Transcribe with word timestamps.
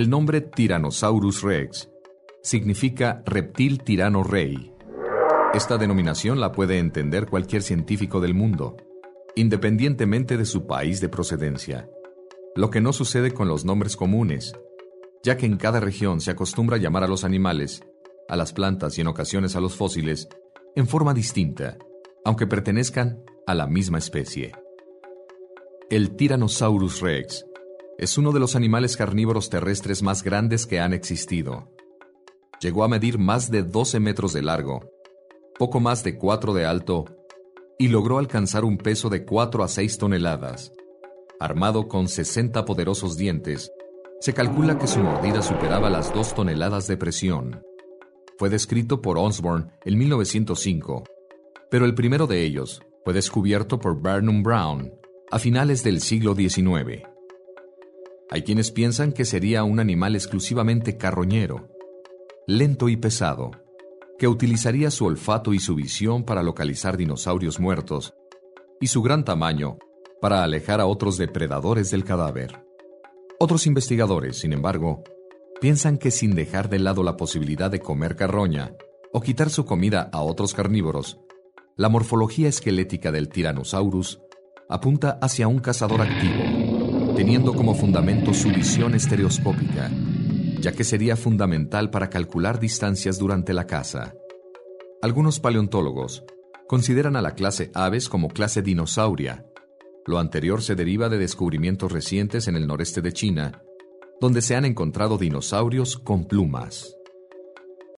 El 0.00 0.08
nombre 0.08 0.40
Tyrannosaurus 0.40 1.42
rex 1.42 1.90
significa 2.42 3.22
reptil 3.26 3.82
tirano 3.82 4.22
rey. 4.22 4.72
Esta 5.52 5.76
denominación 5.76 6.40
la 6.40 6.52
puede 6.52 6.78
entender 6.78 7.26
cualquier 7.26 7.62
científico 7.62 8.18
del 8.18 8.32
mundo, 8.32 8.78
independientemente 9.36 10.38
de 10.38 10.46
su 10.46 10.66
país 10.66 11.02
de 11.02 11.10
procedencia, 11.10 11.86
lo 12.56 12.70
que 12.70 12.80
no 12.80 12.94
sucede 12.94 13.34
con 13.34 13.46
los 13.46 13.66
nombres 13.66 13.94
comunes, 13.94 14.54
ya 15.22 15.36
que 15.36 15.44
en 15.44 15.58
cada 15.58 15.80
región 15.80 16.22
se 16.22 16.30
acostumbra 16.30 16.78
llamar 16.78 17.04
a 17.04 17.06
los 17.06 17.22
animales, 17.22 17.82
a 18.26 18.36
las 18.36 18.54
plantas 18.54 18.96
y 18.96 19.02
en 19.02 19.06
ocasiones 19.06 19.54
a 19.54 19.60
los 19.60 19.76
fósiles, 19.76 20.30
en 20.76 20.86
forma 20.86 21.12
distinta, 21.12 21.76
aunque 22.24 22.46
pertenezcan 22.46 23.22
a 23.46 23.54
la 23.54 23.66
misma 23.66 23.98
especie. 23.98 24.52
El 25.90 26.16
Tyrannosaurus 26.16 27.02
rex 27.02 27.44
es 28.00 28.16
uno 28.16 28.32
de 28.32 28.40
los 28.40 28.56
animales 28.56 28.96
carnívoros 28.96 29.50
terrestres 29.50 30.02
más 30.02 30.22
grandes 30.22 30.66
que 30.66 30.80
han 30.80 30.94
existido. 30.94 31.68
Llegó 32.58 32.82
a 32.82 32.88
medir 32.88 33.18
más 33.18 33.50
de 33.50 33.62
12 33.62 34.00
metros 34.00 34.32
de 34.32 34.40
largo, 34.40 34.90
poco 35.58 35.80
más 35.80 36.02
de 36.02 36.16
4 36.16 36.54
de 36.54 36.64
alto, 36.64 37.04
y 37.78 37.88
logró 37.88 38.16
alcanzar 38.16 38.64
un 38.64 38.78
peso 38.78 39.10
de 39.10 39.26
4 39.26 39.62
a 39.62 39.68
6 39.68 39.98
toneladas. 39.98 40.72
Armado 41.40 41.88
con 41.88 42.08
60 42.08 42.64
poderosos 42.64 43.18
dientes, 43.18 43.70
se 44.20 44.32
calcula 44.32 44.78
que 44.78 44.86
su 44.86 45.00
mordida 45.00 45.42
superaba 45.42 45.90
las 45.90 46.10
2 46.14 46.34
toneladas 46.34 46.86
de 46.86 46.96
presión. 46.96 47.62
Fue 48.38 48.48
descrito 48.48 49.02
por 49.02 49.18
Osborne 49.18 49.66
en 49.84 49.98
1905, 49.98 51.04
pero 51.70 51.84
el 51.84 51.94
primero 51.94 52.26
de 52.26 52.46
ellos 52.46 52.80
fue 53.04 53.12
descubierto 53.12 53.78
por 53.78 54.00
Barnum 54.00 54.42
Brown 54.42 54.90
a 55.30 55.38
finales 55.38 55.84
del 55.84 56.00
siglo 56.00 56.34
XIX. 56.34 57.09
Hay 58.32 58.42
quienes 58.42 58.70
piensan 58.70 59.12
que 59.12 59.24
sería 59.24 59.64
un 59.64 59.80
animal 59.80 60.14
exclusivamente 60.14 60.96
carroñero, 60.96 61.68
lento 62.46 62.88
y 62.88 62.96
pesado, 62.96 63.50
que 64.20 64.28
utilizaría 64.28 64.92
su 64.92 65.06
olfato 65.06 65.52
y 65.52 65.58
su 65.58 65.74
visión 65.74 66.22
para 66.24 66.44
localizar 66.44 66.96
dinosaurios 66.96 67.58
muertos, 67.58 68.14
y 68.80 68.86
su 68.86 69.02
gran 69.02 69.24
tamaño 69.24 69.78
para 70.20 70.44
alejar 70.44 70.80
a 70.80 70.86
otros 70.86 71.18
depredadores 71.18 71.90
del 71.90 72.04
cadáver. 72.04 72.64
Otros 73.40 73.66
investigadores, 73.66 74.38
sin 74.38 74.52
embargo, 74.52 75.02
piensan 75.60 75.98
que 75.98 76.12
sin 76.12 76.36
dejar 76.36 76.68
de 76.68 76.78
lado 76.78 77.02
la 77.02 77.16
posibilidad 77.16 77.70
de 77.70 77.80
comer 77.80 78.14
carroña 78.14 78.76
o 79.12 79.20
quitar 79.20 79.50
su 79.50 79.64
comida 79.64 80.08
a 80.12 80.22
otros 80.22 80.54
carnívoros, 80.54 81.18
la 81.76 81.88
morfología 81.88 82.48
esquelética 82.48 83.10
del 83.10 83.28
Tyrannosaurus 83.28 84.20
apunta 84.68 85.18
hacia 85.20 85.48
un 85.48 85.58
cazador 85.58 86.02
activo 86.02 86.69
teniendo 87.20 87.52
como 87.52 87.74
fundamento 87.74 88.32
su 88.32 88.48
visión 88.48 88.94
estereoscópica, 88.94 89.90
ya 90.58 90.72
que 90.72 90.84
sería 90.84 91.16
fundamental 91.16 91.90
para 91.90 92.08
calcular 92.08 92.58
distancias 92.58 93.18
durante 93.18 93.52
la 93.52 93.66
caza. 93.66 94.14
Algunos 95.02 95.38
paleontólogos 95.38 96.24
consideran 96.66 97.16
a 97.16 97.20
la 97.20 97.34
clase 97.34 97.70
aves 97.74 98.08
como 98.08 98.28
clase 98.28 98.62
dinosauria. 98.62 99.44
Lo 100.06 100.18
anterior 100.18 100.62
se 100.62 100.74
deriva 100.74 101.10
de 101.10 101.18
descubrimientos 101.18 101.92
recientes 101.92 102.48
en 102.48 102.56
el 102.56 102.66
noreste 102.66 103.02
de 103.02 103.12
China, 103.12 103.60
donde 104.18 104.40
se 104.40 104.56
han 104.56 104.64
encontrado 104.64 105.18
dinosaurios 105.18 105.98
con 105.98 106.24
plumas. 106.24 106.96